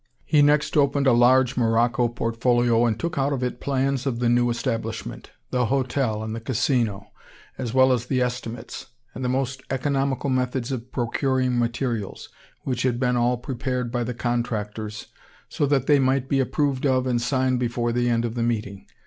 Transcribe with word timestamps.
He 0.25 0.41
next 0.41 0.75
opened 0.75 1.05
a 1.05 1.13
large 1.13 1.55
morocco 1.55 2.07
portfolio 2.07 2.87
and 2.87 2.99
took 2.99 3.19
out 3.19 3.33
of 3.33 3.43
it 3.43 3.59
plans 3.59 4.07
of 4.07 4.17
the 4.17 4.29
new 4.29 4.49
establishment 4.49 5.29
the 5.51 5.67
hotel 5.67 6.23
and 6.23 6.35
the 6.35 6.39
Casino 6.39 7.11
as 7.59 7.71
well 7.71 7.91
as 7.93 8.07
the 8.07 8.19
estimates, 8.19 8.87
and 9.13 9.23
the 9.23 9.29
most 9.29 9.61
economical 9.69 10.31
methods 10.31 10.71
of 10.71 10.91
procuring 10.91 11.59
materials, 11.59 12.29
which 12.63 12.81
had 12.81 12.99
been 12.99 13.15
all 13.15 13.37
prepared 13.37 13.91
by 13.91 14.03
the 14.03 14.15
contractors, 14.15 15.05
so 15.49 15.67
that 15.67 15.85
they 15.85 15.99
might 15.99 16.27
be 16.27 16.39
approved 16.39 16.87
of 16.87 17.05
and 17.05 17.21
signed 17.21 17.59
before 17.59 17.91
the 17.91 18.09
end 18.09 18.25
of 18.25 18.33
the 18.33 18.41
meeting. 18.41 18.87